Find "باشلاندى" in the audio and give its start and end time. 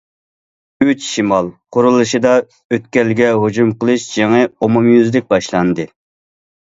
5.35-5.87